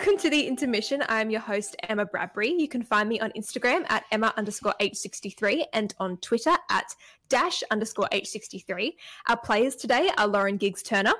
[0.00, 1.02] Welcome to the intermission.
[1.10, 2.54] I'm your host, Emma Bradbury.
[2.58, 6.86] You can find me on Instagram at Emma underscore H63 and on Twitter at
[7.28, 8.94] dash underscore H63.
[9.28, 11.12] Our players today are Lauren Giggs Turner,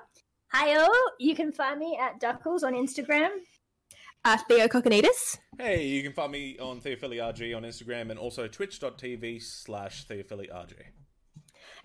[0.55, 0.89] Hiyo,
[1.19, 3.29] you can find me at Duckels on Instagram.
[4.25, 9.43] uh, Theo Kokkinidis, Hey, you can find me on TheofiliRG on Instagram and also twitch.tv
[9.43, 10.73] slash TheofiliRG.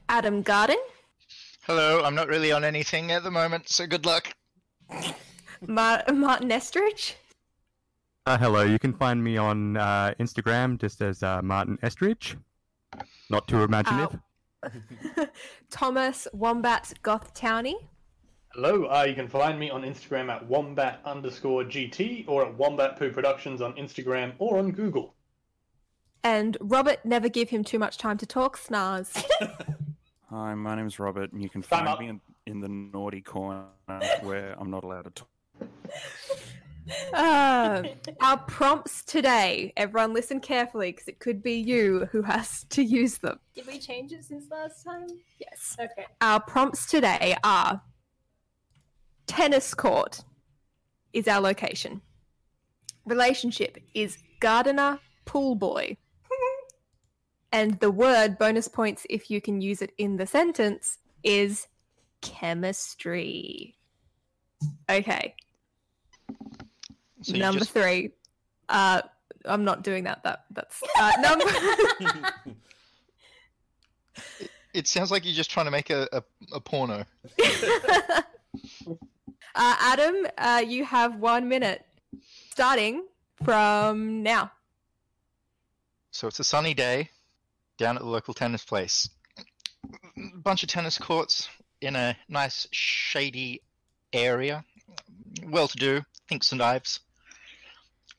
[0.08, 0.80] Adam Garden,
[1.64, 4.30] Hello, I'm not really on anything at the moment, so good luck.
[5.68, 7.16] Mar- Martin Estridge,
[8.26, 12.38] Uh, hello, you can find me on uh, Instagram just as uh, Martin Estridge.
[13.30, 14.20] Not too imaginative.
[15.70, 17.78] Thomas Wombat Goth Towney.
[18.54, 22.98] Hello, uh, you can find me on Instagram at wombat underscore GT or at Wombat
[22.98, 25.14] Poo Productions on Instagram or on Google.
[26.24, 27.04] and Robert.
[27.06, 28.58] Never give him too much time to talk.
[28.58, 29.24] Snars.
[30.30, 32.00] Hi, my name's Robert, and you can Time find up.
[32.00, 33.66] me in, in the naughty corner
[34.22, 35.28] where I'm not allowed to talk.
[37.14, 37.84] Uh,
[38.22, 39.74] our prompts today.
[39.76, 43.40] Everyone, listen carefully because it could be you who has to use them.
[43.56, 45.08] Did we change it since last time?
[45.40, 45.76] Yes.
[45.80, 46.06] Okay.
[46.22, 47.82] Our prompts today are
[49.28, 50.24] tennis court
[51.14, 52.02] is our location.
[53.06, 55.98] Relationship is gardener pool boy.
[57.52, 61.68] and the word bonus points if you can use it in the sentence is
[62.22, 63.78] chemistry.
[64.90, 65.36] Okay.
[67.26, 68.12] So number just- three.
[68.70, 69.02] Uh
[69.48, 70.24] I'm not doing that.
[70.24, 71.46] That that's uh, number
[74.74, 76.22] It sounds like you're just trying to make a, a,
[76.54, 77.06] a porno.
[77.40, 78.24] uh,
[79.56, 81.86] Adam, uh, you have one minute,
[82.52, 83.06] starting
[83.44, 84.52] from now.
[86.12, 87.10] So it's a sunny day
[87.78, 89.10] down at the local tennis place.
[90.18, 91.48] A bunch of tennis courts
[91.80, 93.62] in a nice shady
[94.12, 94.66] area.
[95.44, 97.00] Well to do, thinks and dives.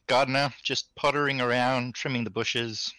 [0.06, 2.92] Gardener just pottering around, trimming the bushes,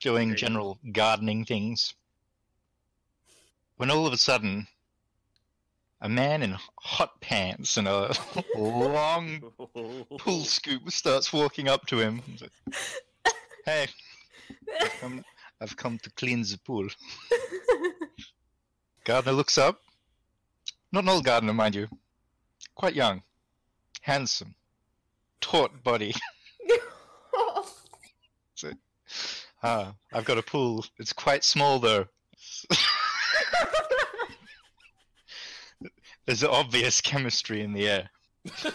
[0.00, 1.94] doing general gardening things.
[3.76, 4.68] When all of a sudden,
[6.00, 8.12] a man in hot pants and a
[8.56, 9.40] long
[10.18, 12.22] pool scoop starts walking up to him.
[12.40, 12.52] Like,
[13.64, 13.86] hey,
[14.80, 15.24] I've come,
[15.60, 16.88] I've come to clean the pool.
[19.04, 19.80] gardener looks up.
[20.90, 21.88] Not an old gardener, mind you.
[22.74, 23.22] Quite young.
[24.00, 24.54] Handsome.
[25.40, 26.14] Taut body.
[29.12, 30.84] So, ah, I've got a pool.
[30.98, 32.06] It's quite small, though.
[36.26, 38.10] There's obvious chemistry in the air.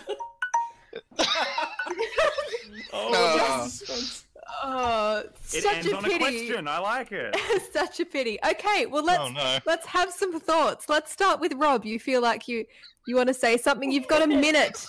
[2.93, 3.35] Oh, No.
[3.35, 4.23] yes.
[4.63, 6.19] Oh, It such ends a on a pity.
[6.19, 6.67] question.
[6.67, 7.35] I like it.
[7.73, 8.39] such a pity.
[8.49, 9.59] Okay, well let's Oh, no.
[9.65, 10.87] let's have some thoughts.
[10.89, 11.85] Let's start with Rob.
[11.85, 12.65] You feel like you
[13.05, 13.91] you want to say something?
[13.91, 14.85] You've got a minute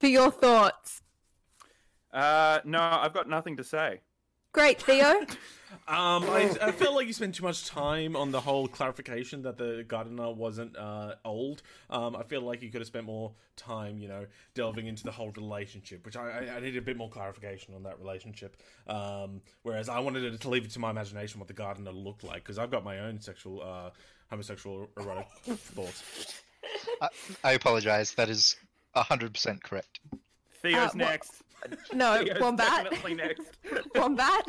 [0.00, 1.02] for your thoughts.
[2.12, 4.00] Uh, no, I've got nothing to say.
[4.54, 5.26] Great, Theo.
[5.86, 9.58] Um, I, I feel like you spent too much time on the whole clarification that
[9.58, 11.60] the gardener wasn't uh, old.
[11.90, 15.10] Um, I feel like you could have spent more time, you know, delving into the
[15.10, 18.56] whole relationship, which I, I, I needed a bit more clarification on that relationship.
[18.86, 22.44] Um, whereas I wanted to leave it to my imagination what the gardener looked like,
[22.44, 23.90] because I've got my own sexual, uh,
[24.30, 26.42] homosexual erotic thoughts.
[27.02, 27.08] I,
[27.42, 28.14] I apologize.
[28.14, 28.56] That is
[28.96, 30.00] 100% correct.
[30.62, 31.32] Theo's Uh, wha- next.
[31.92, 32.84] No, Wombat.
[32.84, 33.42] definitely next.
[33.94, 34.46] Wombat.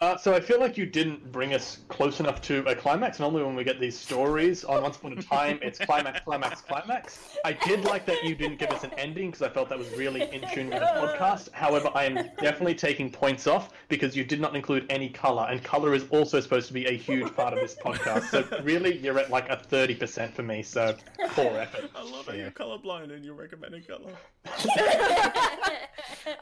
[0.00, 3.20] Uh, so I feel like you didn't bring us close enough to a climax.
[3.20, 7.36] Normally, when we get these stories on Once Upon a Time, it's climax, climax, climax.
[7.44, 9.90] I did like that you didn't give us an ending because I felt that was
[9.92, 11.52] really in tune with the podcast.
[11.52, 15.62] However, I am definitely taking points off because you did not include any color, and
[15.62, 18.24] color is also supposed to be a huge part of this podcast.
[18.30, 20.62] So really, you're at like a thirty percent for me.
[20.62, 20.96] So
[21.30, 21.90] poor effort.
[21.94, 24.12] I love how you're colorblind and you're recommending color.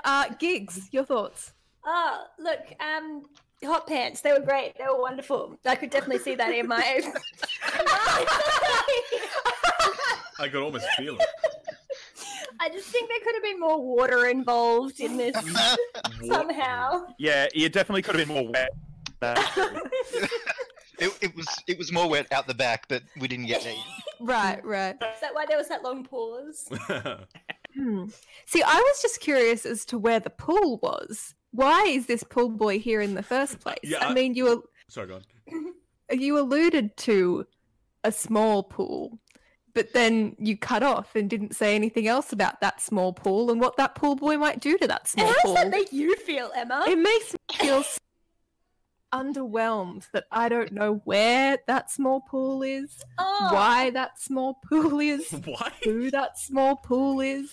[0.04, 0.88] Uh, gigs.
[0.92, 1.52] Your thoughts.
[1.84, 3.24] Oh, look, um,
[3.64, 4.20] hot pants.
[4.20, 4.76] They were great.
[4.78, 5.59] They were wonderful.
[5.65, 6.78] I could definitely see that in my.
[10.38, 11.27] I could almost feel it.
[12.59, 15.36] I just think there could have been more water involved in this
[16.27, 17.06] somehow.
[17.18, 18.71] Yeah, you definitely could have been more wet.
[20.98, 23.83] It, it was it was more wet out the back, but we didn't get any.
[24.21, 24.94] Right, right.
[24.94, 26.68] Is that why there was that long pause?
[27.74, 28.06] Hmm.
[28.47, 31.34] See, I was just curious as to where the pool was.
[31.52, 33.78] Why is this pool boy here in the first place?
[33.82, 35.74] Yeah, I I- mean, you al- Sorry, go on.
[36.18, 37.47] you alluded to
[38.04, 39.18] a small pool,
[39.74, 43.60] but then you cut off and didn't say anything else about that small pool and
[43.60, 45.54] what that pool boy might do to that And small how pool.
[45.54, 46.84] does that make you feel, Emma?
[46.88, 47.98] It makes me feel so
[49.12, 53.48] underwhelmed that I don't know where that small pool is, oh.
[53.52, 55.72] why that small pool is, Why?
[55.82, 57.50] who that small pool is.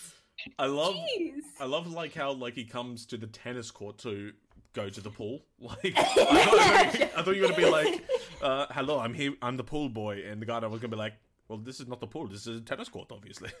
[0.58, 1.42] I love Jeez.
[1.60, 4.32] I love like how like he comes to the tennis court to
[4.72, 5.44] go to the pool.
[5.60, 8.04] Like I thought, I thought, you- I thought you were gonna be like,
[8.42, 9.32] uh, "Hello, I'm here.
[9.42, 11.14] I'm the pool boy," and the guy was gonna be like,
[11.48, 12.28] "Well, this is not the pool.
[12.28, 13.50] This is a tennis court, obviously."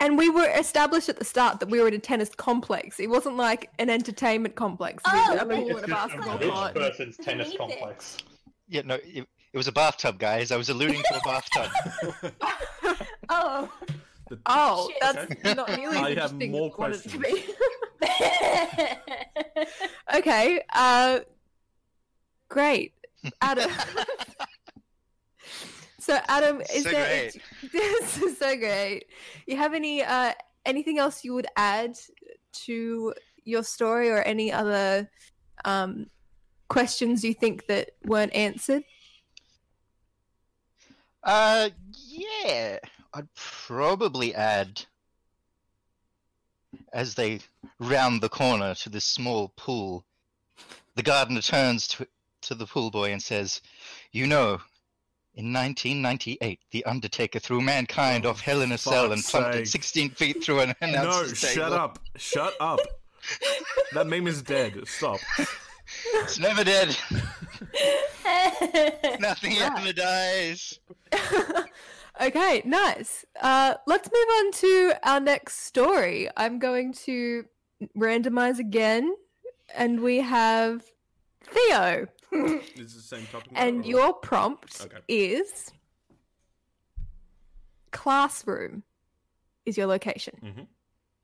[0.00, 2.98] And we were established at the start that we were at a tennis complex.
[2.98, 6.34] It wasn't like an entertainment complex with Oh, a pool It's and a just basketball
[6.34, 6.74] a rich court.
[6.74, 7.78] person's tennis Beneath it.
[7.78, 8.16] complex.
[8.68, 10.50] Yeah, no, it, it was a bathtub, guys.
[10.50, 11.70] I was alluding to a bathtub.
[13.28, 13.70] Oh.
[14.28, 14.98] The- Oh, Shit.
[15.00, 15.54] that's Okay.
[15.54, 17.44] not nearly I as have more as I wanted it to be.
[20.14, 21.20] Okay, uh,
[22.48, 22.94] great,
[23.40, 23.70] Adam.
[25.98, 27.30] so, Adam, is So there?
[27.72, 29.06] This is so great.
[29.46, 30.32] You have any uh,
[30.64, 31.96] anything else you would add
[32.66, 33.12] to
[33.44, 35.10] your story, or any other
[35.64, 36.06] um,
[36.68, 38.84] questions you think that weren't answered?
[41.24, 41.70] Uh,
[42.06, 42.78] yeah,
[43.14, 44.82] I'd probably add
[46.92, 47.40] as they
[47.78, 50.04] round the corner to this small pool.
[50.96, 52.06] The gardener turns to
[52.42, 53.62] to the pool boy and says,
[54.12, 54.60] "You know,
[55.34, 59.66] in 1998, the Undertaker threw mankind Oh, off Hell in a Cell and fuck's plummeted
[59.68, 59.82] sake.
[59.82, 61.72] 16 feet through an no, announcer's shut table.
[61.74, 62.80] up, shut up.
[63.92, 64.86] That meme is dead.
[64.86, 65.20] Stop.
[66.14, 66.96] It's never dead.
[67.74, 69.20] it.
[69.20, 70.80] Nothing ever dies."
[72.20, 73.24] okay, nice.
[73.40, 76.28] Uh, let's move on to our next story.
[76.36, 77.44] I'm going to
[77.96, 79.14] randomize again,
[79.74, 80.84] and we have
[81.42, 83.52] Theo, This is the same topic.
[83.54, 84.98] and your prompt Okay.
[85.08, 85.70] is
[87.90, 88.82] classroom
[89.66, 90.38] is your location.
[90.42, 90.66] Mhm.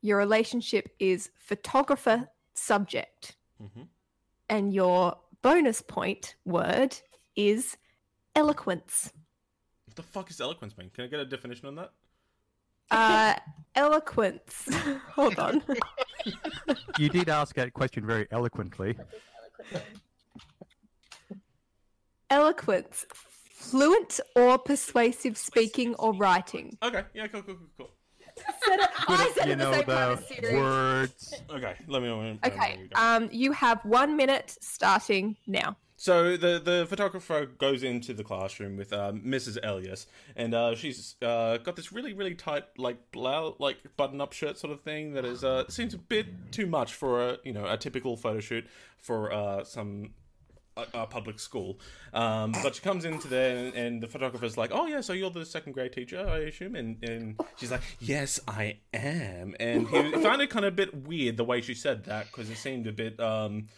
[0.03, 3.89] Your relationship is photographer subject, Mhm.
[4.49, 6.97] and your bonus point word
[7.37, 7.77] is
[8.35, 9.13] eloquence.
[9.91, 10.89] What the fuck is eloquence mean?
[10.95, 11.91] Can I get a definition on that?
[12.93, 13.35] Uh,
[13.75, 14.69] eloquence.
[15.17, 15.65] Hold on.
[16.97, 18.97] You did ask that question very eloquently.
[22.31, 23.05] Eloquence.
[23.53, 26.79] Fluent or persuasive speaking or writing.
[26.85, 27.91] Okay, yeah, cool, cool, cool, cool.
[28.65, 30.57] Said it, I said you it the same time the as Siri.
[30.57, 31.35] words.
[31.51, 32.11] Okay, let me.
[32.11, 33.01] Let me Okay, let me go.
[33.01, 35.77] um, you have one minute starting now.
[36.01, 39.59] So the the photographer goes into the classroom with um, Mrs.
[39.63, 44.33] Elias, and uh, she's uh, got this really really tight like blouse, like button up
[44.33, 47.53] shirt sort of thing that is uh, seems a bit too much for a you
[47.53, 48.67] know a typical photo shoot
[48.97, 50.15] for uh, some
[50.79, 51.79] a, a public school.
[52.15, 55.29] Um, but she comes into there, and, and the photographer's like, "Oh yeah, so you're
[55.29, 60.13] the second grade teacher, I assume?" And and she's like, "Yes, I am." And he
[60.13, 62.87] found it kind of a bit weird the way she said that because it seemed
[62.87, 63.21] a bit.
[63.21, 63.69] Um,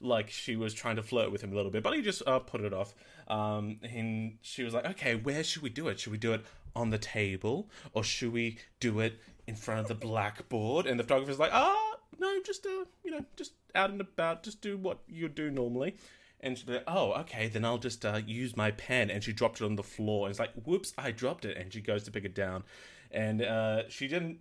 [0.00, 2.38] like she was trying to flirt with him a little bit, but he just uh,
[2.38, 2.94] put it off.
[3.28, 6.00] Um, and she was like, "Okay, where should we do it?
[6.00, 9.88] Should we do it on the table, or should we do it in front of
[9.88, 14.00] the blackboard?" And the photographer's like, "Ah, no, just uh, you know, just out and
[14.00, 15.96] about, just do what you do normally."
[16.40, 19.60] And she's like, "Oh, okay, then I'll just uh, use my pen." And she dropped
[19.60, 22.10] it on the floor, and it's like, "Whoops, I dropped it." And she goes to
[22.12, 22.62] pick it down,
[23.10, 24.38] and uh, she didn't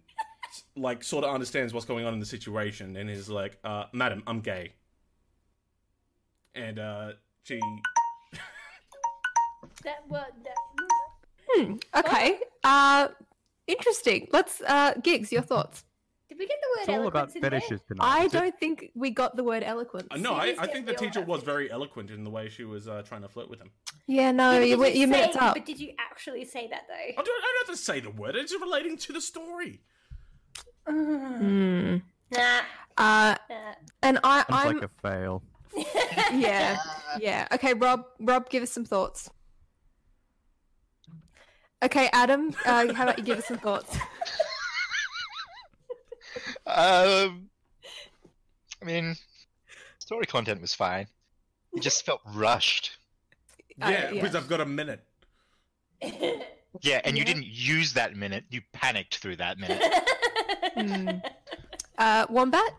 [0.75, 4.21] like sort of understands what's going on in the situation, and is like, uh, "Madam,
[4.27, 4.73] I'm gay."
[6.57, 7.11] And uh,
[7.43, 7.59] she
[9.83, 10.55] that what that
[11.49, 11.75] Hmm.
[11.95, 12.39] Okay.
[12.63, 13.07] Uh,
[13.67, 14.27] interesting.
[14.33, 15.31] Let's uh, gigs.
[15.31, 15.85] Your thoughts?
[16.37, 17.51] did we get the word It's all about eloquence in there?
[17.51, 18.05] fetishes tonight.
[18.05, 20.07] I don't think we got the word eloquence.
[20.11, 22.29] uh, no, I, I think the guess we all teacher was very eloquent in the
[22.29, 23.71] way she was uh, trying to flirt with him.
[24.07, 25.55] Yeah, no, Yeah, but you, did you, say, up.
[25.55, 26.93] But did you actually say that though?
[26.93, 29.81] I don't, I don't have to say the word; it's relating to the story.
[30.89, 31.97] Hmm.
[32.31, 32.59] Nah.
[32.97, 33.73] Uh, nah.
[34.01, 35.43] and I, Sounds I'm like a fail.
[36.33, 36.77] Yeah,
[37.19, 37.47] yeah.
[37.51, 38.05] Okay, Rob.
[38.19, 39.29] Rob, give us some thoughts.
[41.83, 42.53] Okay, Adam.
[42.65, 43.95] Uh, how about you give us some thoughts?
[46.65, 47.49] Um,
[48.81, 49.15] I mean,
[49.99, 51.07] story content was fine.
[51.73, 52.97] It just felt rushed.
[53.81, 54.21] Uh, Yeah, yeah.
[54.21, 55.03] because I've got a minute.
[56.81, 58.43] Yeah, and you didn't use that minute.
[58.49, 59.81] You panicked through that minute.
[60.77, 61.09] Hmm.
[61.97, 62.69] Uh, Wombat.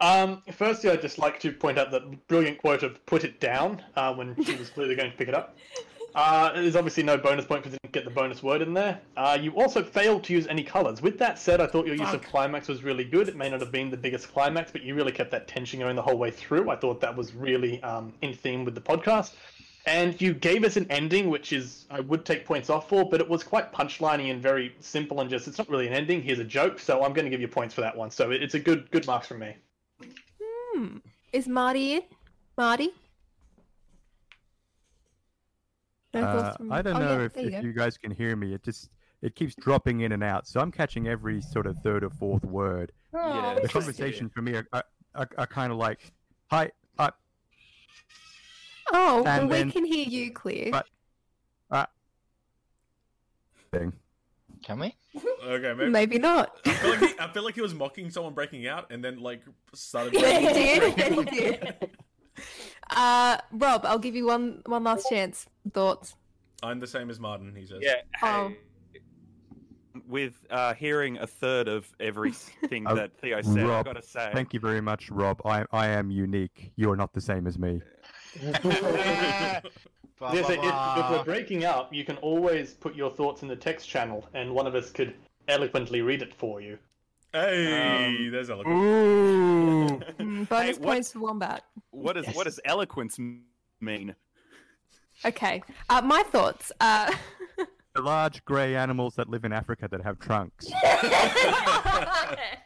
[0.00, 3.82] Um, firstly, I'd just like to point out that brilliant quote of "put it down"
[3.96, 5.56] uh, when she was clearly going to pick it up.
[6.16, 8.98] Uh, there's obviously no bonus point because you didn't get the bonus word in there.
[9.18, 11.02] Uh, you also failed to use any colors.
[11.02, 13.28] With that said, I thought your use of climax was really good.
[13.28, 15.94] It may not have been the biggest climax, but you really kept that tension going
[15.94, 16.70] the whole way through.
[16.70, 19.34] I thought that was really um, in theme with the podcast.
[19.84, 23.20] And you gave us an ending, which is I would take points off for, but
[23.20, 26.22] it was quite punchliney and very simple and just it's not really an ending.
[26.22, 28.10] Here's a joke, so I'm going to give you points for that one.
[28.10, 29.54] So it's a good good marks from me.
[30.76, 30.98] Hmm.
[31.32, 32.02] Is Marty in?
[32.58, 32.90] Marty.
[36.12, 38.52] No Uh, I don't oh, know yeah, if, you if you guys can hear me.
[38.54, 38.90] It just
[39.22, 40.46] it keeps dropping in and out.
[40.46, 42.92] So I'm catching every sort of third or fourth word.
[43.14, 43.68] Oh, Yeah, The Interesting.
[43.80, 46.12] conversation for me are, are, are, are kind of like,
[46.50, 47.10] hi, uh,
[48.92, 50.70] Oh, well, we then- can hear you clear.
[50.70, 50.86] But-
[53.72, 53.92] thing.
[54.62, 54.94] Can we?
[55.44, 55.90] Okay, maybe.
[55.90, 56.58] Maybe not.
[56.64, 59.20] I feel, like he, I feel like he was mocking someone breaking out and then
[59.20, 59.42] like
[59.74, 60.14] started.
[60.14, 60.82] Yeah, he did.
[60.82, 61.30] out.
[61.30, 61.90] he did.
[62.90, 65.46] Uh, Rob, I'll give you one one last chance.
[65.72, 66.14] Thoughts?
[66.62, 67.54] I'm the same as Martin.
[67.54, 67.78] He says.
[67.80, 67.96] Yeah.
[68.22, 68.52] Oh.
[70.06, 74.30] With uh, hearing a third of everything Uh, that Theo said, I've got to say,
[74.32, 75.40] Thank you very much, Rob.
[75.44, 76.72] I, I am unique.
[76.76, 77.80] You are not the same as me.
[80.18, 83.42] Blah, There's blah, a- if, if we're breaking up, you can always put your thoughts
[83.42, 85.14] in the text channel, and one of us could
[85.48, 86.78] eloquently read it for you.
[87.32, 88.76] Hey, Um, there's eloquent.
[88.76, 90.00] Ooh.
[90.24, 91.64] Mm, bonus what- points for Wombat.
[91.90, 93.18] what, is, what does eloquence
[93.80, 94.14] mean?
[95.24, 95.62] Okay.
[95.90, 96.72] Uh, my thoughts.
[96.80, 97.12] Uh,
[97.94, 100.66] the large grey animals that live in Africa that have trunks.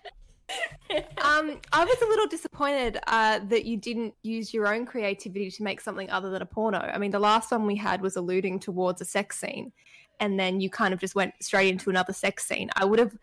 [1.23, 5.63] um, I was a little disappointed uh, that you didn't use your own creativity to
[5.63, 6.79] make something other than a porno.
[6.79, 9.73] I mean, the last one we had was alluding towards a sex scene,
[10.19, 12.71] and then you kind of just went straight into another sex scene.
[12.77, 13.17] I would have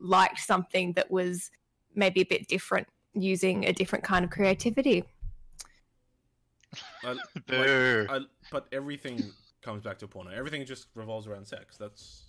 [0.00, 1.50] liked something that was
[1.94, 5.04] maybe a bit different, using a different kind of creativity.
[7.02, 7.12] I-
[7.48, 8.20] like, I,
[8.50, 9.32] but everything
[9.62, 10.30] comes back to porno.
[10.30, 11.76] Everything just revolves around sex.
[11.76, 12.27] That's.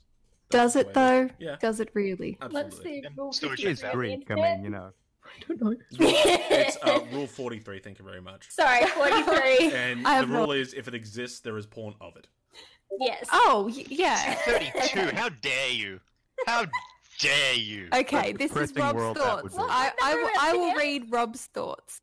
[0.49, 1.29] Does it though?
[1.39, 2.37] Yeah, Does it really?
[2.41, 3.01] Let's absolutely.
[3.03, 3.07] see.
[3.15, 4.31] Rule Still 53 It's check on the Greek.
[4.31, 4.89] I mean, you know.
[5.49, 5.75] I don't know.
[5.99, 7.79] It's uh, rule 43.
[7.79, 8.49] Thank you very much.
[8.49, 9.71] Sorry, 43.
[9.73, 12.27] And I the have no- rule is if it exists, there is porn of it.
[12.99, 13.27] yes.
[13.31, 14.33] Oh, y- yeah.
[14.45, 15.15] 32.
[15.15, 15.99] How dare you?
[16.47, 16.65] How
[17.19, 17.89] dare you?
[17.93, 19.55] Okay, this is Rob's world thoughts.
[19.55, 19.61] be.
[19.61, 22.01] I, I, will- I will read Rob's thoughts.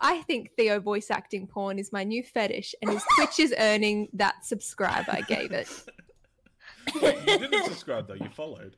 [0.00, 4.08] I think Theo voice acting porn is my new fetish, and his Twitch is earning
[4.14, 5.68] that subscribe I gave it.
[7.02, 8.14] Wait, you didn't subscribe though.
[8.14, 8.76] You followed.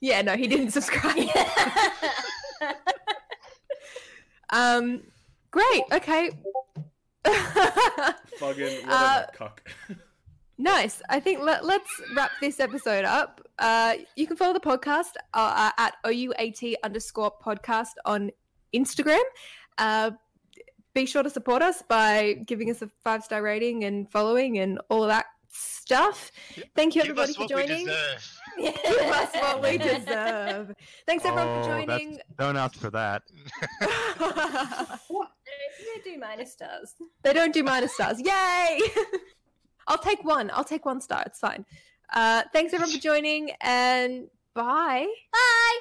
[0.00, 1.16] Yeah, no, he didn't subscribe.
[4.50, 5.02] um,
[5.50, 5.84] great.
[5.92, 6.30] Okay.
[7.24, 8.88] Fucking whatever.
[8.88, 9.62] Uh, cuck.
[10.58, 11.02] Nice.
[11.08, 13.40] I think let, let's wrap this episode up.
[13.58, 18.30] Uh, you can follow the podcast uh, uh, at OUAT underscore podcast on
[18.74, 19.22] Instagram.
[19.78, 20.10] Uh,
[20.94, 24.80] be sure to support us by giving us a five star rating and following and
[24.90, 26.30] all of that stuff.
[26.74, 27.86] Thank you, Give everybody, us for what we joining.
[27.86, 28.38] deserve.
[28.58, 30.72] Give us what we deserve.
[31.06, 32.18] Thanks, everyone, for Oh, that's- joining.
[32.38, 33.22] Don't ask for that.
[36.04, 36.94] They do minus stars.
[37.22, 38.18] they don't do minus stars.
[38.20, 38.80] Yay!
[39.86, 40.50] I'll take one.
[40.52, 41.22] I'll take one star.
[41.26, 41.64] It's fine.
[42.12, 45.06] Uh, thanks, everyone, for joining, and bye.
[45.32, 45.78] Bye.